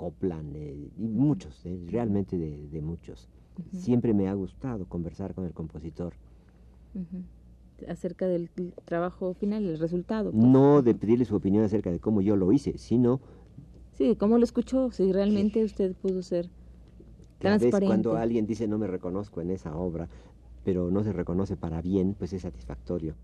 Copland 0.00 0.56
eh, 0.56 0.88
y 0.96 1.08
muchos, 1.08 1.60
eh, 1.66 1.78
realmente 1.90 2.38
de, 2.38 2.80
muchos. 2.80 3.28
Siempre 3.74 4.14
me 4.14 4.28
ha 4.28 4.32
gustado 4.32 4.86
conversar 4.86 5.34
con 5.34 5.44
el 5.44 5.52
compositor. 5.52 6.14
Acerca 7.86 8.26
del 8.26 8.48
trabajo 8.86 9.34
final, 9.34 9.66
el 9.66 9.78
resultado. 9.78 10.30
Pues. 10.30 10.42
No 10.42 10.80
de 10.80 10.94
pedirle 10.94 11.26
su 11.26 11.36
opinión 11.36 11.64
acerca 11.64 11.90
de 11.90 12.00
cómo 12.00 12.22
yo 12.22 12.34
lo 12.36 12.50
hice, 12.50 12.78
sino... 12.78 13.20
Sí, 13.92 14.16
cómo 14.16 14.38
lo 14.38 14.44
escuchó, 14.44 14.90
si 14.90 15.12
realmente 15.12 15.62
usted 15.62 15.94
pudo 15.94 16.22
ser 16.22 16.48
transparente. 17.38 17.86
cuando 17.86 18.16
alguien 18.16 18.46
dice 18.46 18.66
no 18.66 18.78
me 18.78 18.86
reconozco 18.86 19.42
en 19.42 19.50
esa 19.50 19.76
obra, 19.76 20.08
pero 20.64 20.90
no 20.90 21.04
se 21.04 21.12
reconoce 21.12 21.58
para 21.58 21.82
bien, 21.82 22.14
pues 22.14 22.32
es 22.32 22.40
satisfactorio. 22.40 23.16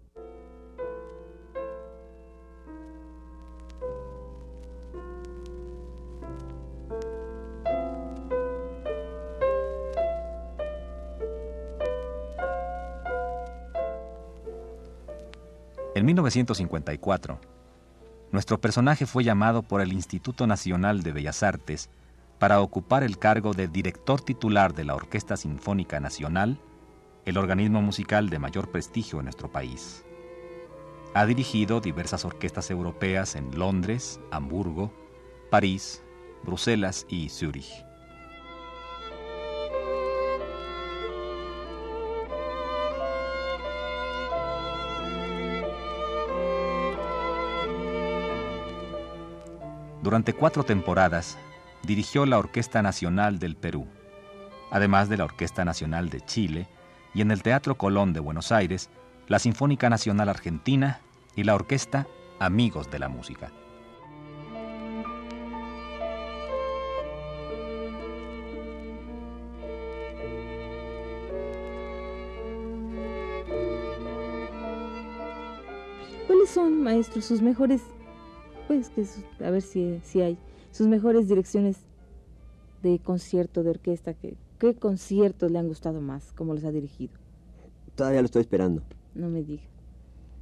1954, 16.26 17.40
nuestro 18.32 18.60
personaje 18.60 19.06
fue 19.06 19.22
llamado 19.22 19.62
por 19.62 19.80
el 19.80 19.92
Instituto 19.92 20.46
Nacional 20.46 21.02
de 21.02 21.12
Bellas 21.12 21.42
Artes 21.42 21.88
para 22.38 22.60
ocupar 22.60 23.02
el 23.04 23.18
cargo 23.18 23.54
de 23.54 23.68
director 23.68 24.20
titular 24.20 24.74
de 24.74 24.84
la 24.84 24.94
Orquesta 24.94 25.36
Sinfónica 25.36 26.00
Nacional, 26.00 26.58
el 27.24 27.38
organismo 27.38 27.80
musical 27.82 28.28
de 28.28 28.38
mayor 28.38 28.70
prestigio 28.70 29.20
en 29.20 29.26
nuestro 29.26 29.50
país. 29.50 30.04
Ha 31.14 31.24
dirigido 31.24 31.80
diversas 31.80 32.24
orquestas 32.24 32.70
europeas 32.70 33.36
en 33.36 33.58
Londres, 33.58 34.20
Hamburgo, 34.30 34.92
París, 35.50 36.02
Bruselas 36.42 37.06
y 37.08 37.28
Zúrich. 37.30 37.85
Durante 50.06 50.34
cuatro 50.34 50.62
temporadas 50.62 51.36
dirigió 51.82 52.26
la 52.26 52.38
Orquesta 52.38 52.80
Nacional 52.80 53.40
del 53.40 53.56
Perú, 53.56 53.88
además 54.70 55.08
de 55.08 55.16
la 55.16 55.24
Orquesta 55.24 55.64
Nacional 55.64 56.10
de 56.10 56.20
Chile 56.20 56.68
y 57.12 57.22
en 57.22 57.32
el 57.32 57.42
Teatro 57.42 57.76
Colón 57.76 58.12
de 58.12 58.20
Buenos 58.20 58.52
Aires, 58.52 58.88
la 59.26 59.40
Sinfónica 59.40 59.90
Nacional 59.90 60.28
Argentina 60.28 61.00
y 61.34 61.42
la 61.42 61.56
Orquesta 61.56 62.06
Amigos 62.38 62.88
de 62.88 63.00
la 63.00 63.08
Música. 63.08 63.50
¿Cuáles 76.28 76.50
son, 76.50 76.84
maestros, 76.84 77.24
sus 77.24 77.42
mejores 77.42 77.82
pues 78.66 78.90
que 78.90 79.06
a 79.44 79.50
ver 79.50 79.62
si, 79.62 80.00
si 80.04 80.20
hay 80.20 80.38
sus 80.70 80.86
mejores 80.86 81.28
direcciones 81.28 81.78
de 82.82 82.98
concierto, 82.98 83.62
de 83.62 83.70
orquesta, 83.70 84.14
que, 84.14 84.36
¿qué 84.58 84.74
conciertos 84.74 85.50
le 85.50 85.58
han 85.58 85.68
gustado 85.68 86.00
más? 86.00 86.32
¿Cómo 86.32 86.54
los 86.54 86.64
ha 86.64 86.72
dirigido? 86.72 87.14
Todavía 87.94 88.20
lo 88.20 88.26
estoy 88.26 88.42
esperando. 88.42 88.82
No 89.14 89.28
me 89.28 89.42
diga. 89.42 89.62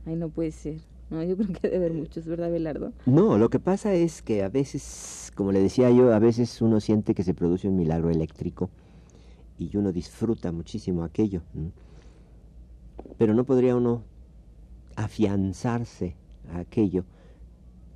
Ay, 0.06 0.16
no 0.16 0.28
puede 0.28 0.52
ser. 0.52 0.80
No, 1.10 1.22
yo 1.22 1.36
creo 1.36 1.48
que 1.52 1.68
debe 1.68 1.76
haber 1.76 1.94
muchos, 1.94 2.26
¿verdad, 2.26 2.50
Belardo? 2.50 2.92
No, 3.06 3.38
lo 3.38 3.50
que 3.50 3.60
pasa 3.60 3.94
es 3.94 4.22
que 4.22 4.42
a 4.42 4.48
veces, 4.48 5.30
como 5.34 5.52
le 5.52 5.60
decía 5.60 5.90
yo, 5.90 6.12
a 6.12 6.18
veces 6.18 6.60
uno 6.60 6.80
siente 6.80 7.14
que 7.14 7.22
se 7.22 7.34
produce 7.34 7.68
un 7.68 7.76
milagro 7.76 8.10
eléctrico 8.10 8.70
y 9.58 9.76
uno 9.76 9.92
disfruta 9.92 10.50
muchísimo 10.50 11.04
aquello. 11.04 11.42
Pero 13.18 13.34
no 13.34 13.44
podría 13.44 13.76
uno 13.76 14.02
afianzarse 14.96 16.16
a 16.52 16.60
aquello 16.60 17.04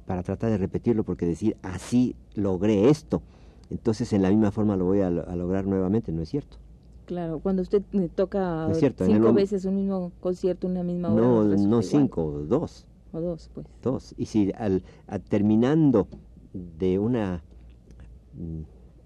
para 0.09 0.23
tratar 0.23 0.51
de 0.51 0.57
repetirlo, 0.57 1.05
porque 1.05 1.27
decir, 1.27 1.59
así 1.61 2.17
logré 2.35 2.89
esto, 2.89 3.21
entonces 3.69 4.11
en 4.15 4.23
la 4.23 4.31
misma 4.31 4.51
forma 4.51 4.75
lo 4.75 4.87
voy 4.87 5.03
a, 5.03 5.11
lograr 5.11 5.67
nuevamente, 5.67 6.13
¿no 6.13 6.23
es 6.23 6.31
cierto? 6.31 6.57
Claro, 7.05 7.41
cuando 7.41 7.61
usted 7.61 7.83
toca 8.15 8.71
cinco 8.73 9.35
veces 9.35 9.67
un 9.67 9.77
mismo 9.77 10.13
concierto, 10.21 10.67
una 10.67 10.83
misma 10.83 11.13
hora. 11.13 11.21
No, 11.21 11.45
no 11.45 11.83
cinco, 11.83 12.43
dos. 12.49 12.87
O 13.13 13.21
dos, 13.21 13.51
pues. 13.53 13.67
Dos. 13.83 14.15
Y 14.17 14.27
si 14.27 14.51
al, 14.57 14.83
terminando 15.29 16.09
de 16.55 16.99
una, 16.99 17.43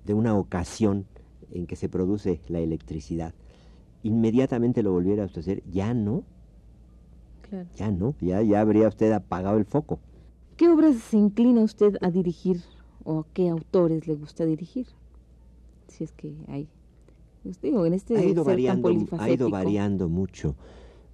de 0.04 0.14
una 0.14 0.36
ocasión 0.36 1.06
en 1.50 1.66
que 1.66 1.74
se 1.74 1.88
produce 1.88 2.40
la 2.46 2.60
electricidad, 2.60 3.34
inmediatamente 4.04 4.84
lo 4.84 4.92
volviera 4.92 5.24
a 5.24 5.26
usted 5.26 5.40
hacer, 5.40 5.62
ya 5.68 5.94
no. 5.94 6.22
Claro. 7.48 7.68
Ya 7.74 7.90
no, 7.90 8.14
ya, 8.20 8.40
ya 8.42 8.60
habría 8.60 8.86
usted 8.86 9.10
apagado 9.10 9.58
el 9.58 9.64
foco. 9.64 9.98
¿Qué 10.56 10.68
obras 10.68 10.96
se 10.96 11.16
inclina 11.16 11.62
usted 11.62 11.96
a 12.00 12.10
dirigir 12.10 12.62
o 13.04 13.20
a 13.20 13.26
qué 13.32 13.48
autores 13.48 14.06
le 14.06 14.14
gusta 14.14 14.44
dirigir? 14.44 14.86
Si 15.88 16.04
es 16.04 16.12
que 16.12 16.34
hay. 16.48 16.68
Pues 17.42 17.58
en 17.62 17.94
este 17.94 18.16
ha 18.16 18.24
ido, 18.24 18.44
variando, 18.44 18.88
ha 19.18 19.30
ido 19.30 19.50
variando 19.50 20.08
mucho. 20.08 20.54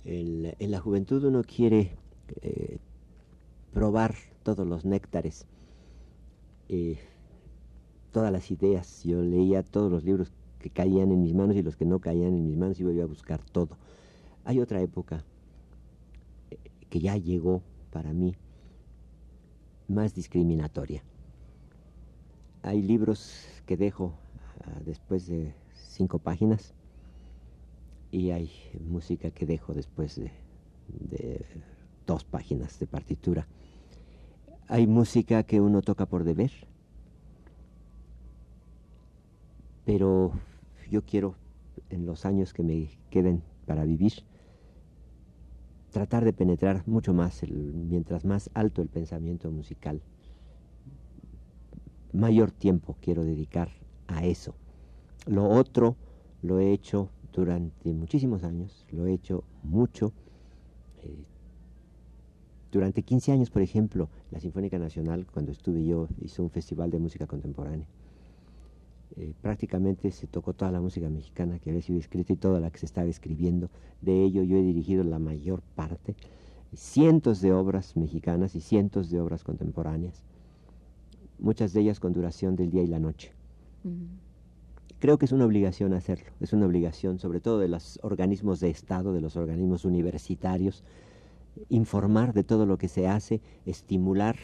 en 0.04 0.70
la 0.70 0.78
juventud 0.78 1.24
uno 1.24 1.42
quiere 1.42 1.96
eh, 2.42 2.78
probar 3.72 4.14
todos 4.42 4.66
los 4.66 4.84
néctares, 4.84 5.46
eh, 6.68 6.98
todas 8.12 8.32
las 8.32 8.50
ideas. 8.50 9.02
Yo 9.04 9.22
leía 9.22 9.62
todos 9.62 9.90
los 9.90 10.04
libros 10.04 10.32
que 10.58 10.70
caían 10.70 11.12
en 11.12 11.22
mis 11.22 11.34
manos 11.34 11.56
y 11.56 11.62
los 11.62 11.76
que 11.76 11.84
no 11.84 12.00
caían 12.00 12.34
en 12.34 12.44
mis 12.46 12.56
manos 12.56 12.78
y 12.80 12.82
iba 12.82 13.02
a 13.02 13.06
buscar 13.06 13.40
todo. 13.52 13.76
Hay 14.44 14.60
otra 14.60 14.80
época 14.82 15.24
eh, 16.50 16.58
que 16.90 17.00
ya 17.00 17.16
llegó 17.16 17.62
para 17.90 18.12
mí, 18.12 18.34
más 19.88 20.14
discriminatoria. 20.14 21.02
Hay 22.62 22.82
libros 22.82 23.46
que 23.66 23.76
dejo 23.76 24.14
ah, 24.64 24.80
después 24.84 25.26
de 25.26 25.54
cinco 25.72 26.18
páginas 26.18 26.74
y 28.10 28.30
hay 28.30 28.50
música 28.80 29.30
que 29.30 29.46
dejo 29.46 29.74
después 29.74 30.16
de, 30.16 30.30
de 30.88 31.44
dos 32.06 32.24
páginas 32.24 32.78
de 32.78 32.86
partitura. 32.86 33.46
Hay 34.68 34.86
música 34.86 35.42
que 35.44 35.60
uno 35.60 35.82
toca 35.82 36.06
por 36.06 36.24
deber, 36.24 36.52
pero 39.84 40.32
yo 40.90 41.02
quiero 41.04 41.34
en 41.88 42.06
los 42.06 42.26
años 42.26 42.52
que 42.52 42.62
me 42.62 42.90
queden 43.10 43.42
para 43.66 43.84
vivir 43.84 44.24
tratar 45.98 46.24
de 46.24 46.32
penetrar 46.32 46.84
mucho 46.86 47.12
más, 47.12 47.42
mientras 47.50 48.24
más 48.24 48.50
alto 48.54 48.82
el 48.82 48.88
pensamiento 48.88 49.50
musical, 49.50 50.00
mayor 52.12 52.52
tiempo 52.52 52.94
quiero 53.00 53.24
dedicar 53.24 53.72
a 54.06 54.24
eso. 54.24 54.54
Lo 55.26 55.48
otro 55.48 55.96
lo 56.40 56.60
he 56.60 56.72
hecho 56.72 57.10
durante 57.32 57.92
muchísimos 57.92 58.44
años, 58.44 58.86
lo 58.92 59.08
he 59.08 59.12
hecho 59.12 59.42
mucho. 59.64 60.12
Eh, 61.02 61.24
durante 62.70 63.02
15 63.02 63.32
años, 63.32 63.50
por 63.50 63.62
ejemplo, 63.62 64.08
la 64.30 64.38
Sinfónica 64.38 64.78
Nacional, 64.78 65.26
cuando 65.26 65.50
estuve 65.50 65.84
yo, 65.84 66.06
hizo 66.20 66.44
un 66.44 66.50
festival 66.50 66.92
de 66.92 67.00
música 67.00 67.26
contemporánea. 67.26 67.88
Eh, 69.16 69.32
prácticamente 69.40 70.10
se 70.10 70.26
tocó 70.26 70.52
toda 70.52 70.70
la 70.70 70.80
música 70.80 71.08
mexicana 71.08 71.58
que 71.58 71.70
había 71.70 71.82
sido 71.82 71.98
escrita 71.98 72.32
y 72.32 72.36
toda 72.36 72.60
la 72.60 72.70
que 72.70 72.78
se 72.78 72.86
estaba 72.86 73.08
escribiendo. 73.08 73.70
De 74.02 74.22
ello 74.22 74.42
yo 74.42 74.56
he 74.56 74.62
dirigido 74.62 75.02
la 75.02 75.18
mayor 75.18 75.62
parte, 75.74 76.14
cientos 76.74 77.40
de 77.40 77.52
obras 77.52 77.96
mexicanas 77.96 78.54
y 78.54 78.60
cientos 78.60 79.10
de 79.10 79.20
obras 79.20 79.44
contemporáneas, 79.44 80.22
muchas 81.38 81.72
de 81.72 81.80
ellas 81.80 82.00
con 82.00 82.12
duración 82.12 82.54
del 82.54 82.70
día 82.70 82.82
y 82.82 82.86
la 82.86 82.98
noche. 82.98 83.32
Creo 84.98 85.18
que 85.18 85.24
es 85.24 85.32
una 85.32 85.46
obligación 85.46 85.94
hacerlo, 85.94 86.30
es 86.40 86.52
una 86.52 86.66
obligación 86.66 87.18
sobre 87.18 87.40
todo 87.40 87.58
de 87.58 87.68
los 87.68 87.98
organismos 88.02 88.60
de 88.60 88.68
Estado, 88.68 89.12
de 89.12 89.20
los 89.20 89.36
organismos 89.36 89.84
universitarios, 89.84 90.84
informar 91.70 92.34
de 92.34 92.44
todo 92.44 92.66
lo 92.66 92.76
que 92.76 92.88
se 92.88 93.08
hace, 93.08 93.40
estimular 93.64 94.36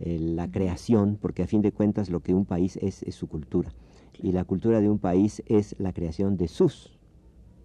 eh, 0.00 0.18
la 0.18 0.50
creación, 0.50 1.16
porque 1.20 1.42
a 1.42 1.46
fin 1.46 1.62
de 1.62 1.72
cuentas 1.72 2.10
lo 2.10 2.20
que 2.20 2.34
un 2.34 2.44
país 2.44 2.76
es 2.78 3.02
es 3.04 3.14
su 3.14 3.28
cultura 3.28 3.72
y 4.22 4.32
la 4.32 4.44
cultura 4.44 4.80
de 4.80 4.88
un 4.88 4.98
país 4.98 5.42
es 5.46 5.74
la 5.78 5.92
creación 5.92 6.36
de 6.36 6.48
sus 6.48 6.98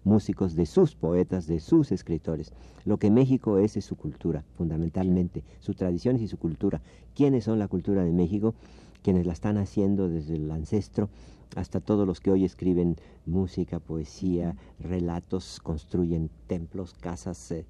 músicos, 0.04 0.54
de 0.54 0.66
sus 0.66 0.94
poetas, 0.94 1.46
de 1.46 1.60
sus 1.60 1.90
escritores. 1.92 2.52
Lo 2.84 2.98
que 2.98 3.10
México 3.10 3.58
es 3.58 3.76
es 3.76 3.84
su 3.84 3.96
cultura, 3.96 4.44
fundamentalmente, 4.54 5.42
sus 5.58 5.76
tradiciones 5.76 6.22
y 6.22 6.28
su 6.28 6.38
cultura. 6.38 6.80
¿Quiénes 7.14 7.44
son 7.44 7.58
la 7.58 7.68
cultura 7.68 8.04
de 8.04 8.12
México? 8.12 8.54
Quienes 9.02 9.26
la 9.26 9.32
están 9.32 9.58
haciendo 9.58 10.08
desde 10.08 10.36
el 10.36 10.50
ancestro 10.50 11.08
hasta 11.54 11.80
todos 11.80 12.06
los 12.06 12.20
que 12.20 12.30
hoy 12.30 12.44
escriben 12.44 12.96
música, 13.24 13.78
poesía, 13.78 14.56
relatos, 14.80 15.60
construyen 15.62 16.30
templos, 16.46 16.94
casas, 16.94 17.50
eh, 17.52 17.64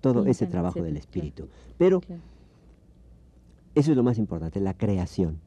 todo 0.00 0.26
ese 0.26 0.46
trabajo 0.46 0.82
del 0.82 0.96
espíritu. 0.96 1.48
Pero 1.78 2.00
eso 3.74 3.90
es 3.90 3.96
lo 3.96 4.02
más 4.02 4.18
importante, 4.18 4.60
la 4.60 4.74
creación. 4.74 5.40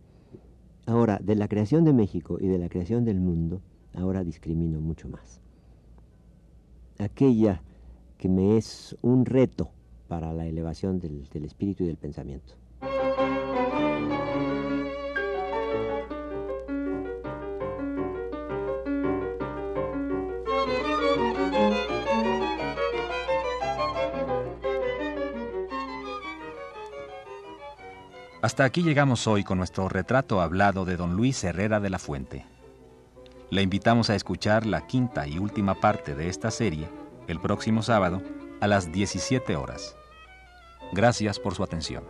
Ahora, 0.86 1.20
de 1.24 1.36
la 1.36 1.48
creación 1.48 1.86
de 1.86 1.94
México 1.94 2.38
y 2.40 2.48
de 2.48 2.58
la 2.58 2.68
creación 2.68 3.06
del 3.06 3.20
mundo, 3.20 3.62
ahora 3.94 4.24
discrimino 4.24 4.82
mucho 4.82 5.08
más. 5.08 5.40
Aquella 7.00 7.62
que 8.18 8.28
me 8.28 8.58
es 8.58 8.96
un 9.02 9.26
reto 9.26 9.72
para 10.08 10.34
la 10.34 10.46
elevación 10.46 11.00
del, 11.00 11.28
espíritu 11.46 11.84
y 11.84 11.88
del 11.88 11.98
pensamiento. 11.98 12.54
Hasta 28.44 28.66
aquí 28.66 28.84
llegamos 28.84 29.26
hoy 29.26 29.46
con 29.46 29.58
nuestro 29.58 29.88
retrato 29.88 30.42
hablado 30.42 30.84
de 30.84 30.98
don 30.98 31.16
Luis 31.16 31.42
Herrera 31.46 31.80
de 31.80 31.90
la 31.90 31.98
Fuente. 31.98 32.46
Le 33.50 33.62
invitamos 33.62 34.10
a 34.10 34.16
escuchar 34.16 34.66
la 34.66 34.86
quinta 34.86 35.26
y 35.26 35.40
última 35.40 35.80
parte 35.80 36.14
de 36.14 36.28
esta 36.28 36.52
serie 36.52 36.90
el 37.30 37.40
próximo 37.40 37.82
sábado 37.84 38.22
a 38.60 38.68
las 38.68 38.92
17 38.92 39.56
horas. 39.56 39.96
Gracias 40.92 41.40
por 41.40 41.56
su 41.56 41.64
atención. 41.64 42.04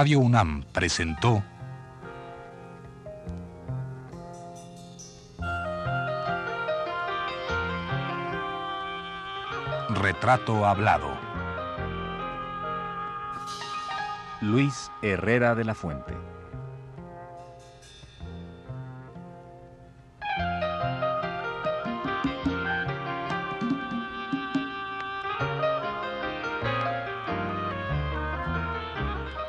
Radio 0.00 0.20
UNAM 0.20 0.62
presentó 0.72 1.44
Retrato 9.90 10.64
Hablado. 10.64 11.10
Luis 14.40 14.90
Herrera 15.02 15.54
de 15.54 15.64
la 15.64 15.74
Fuente. 15.74 16.29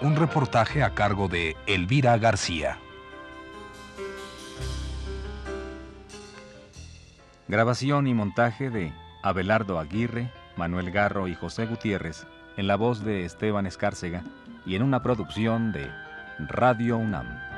Un 0.01 0.15
reportaje 0.15 0.81
a 0.81 0.95
cargo 0.95 1.27
de 1.27 1.55
Elvira 1.67 2.17
García. 2.17 2.79
Grabación 7.47 8.07
y 8.07 8.15
montaje 8.15 8.71
de 8.71 8.91
Abelardo 9.21 9.77
Aguirre, 9.77 10.31
Manuel 10.57 10.89
Garro 10.89 11.27
y 11.27 11.35
José 11.35 11.67
Gutiérrez, 11.67 12.25
en 12.57 12.65
la 12.65 12.77
voz 12.77 13.03
de 13.03 13.25
Esteban 13.25 13.67
Escárcega 13.67 14.23
y 14.65 14.73
en 14.73 14.81
una 14.81 15.03
producción 15.03 15.71
de 15.71 15.87
Radio 16.39 16.97
UNAM. 16.97 17.50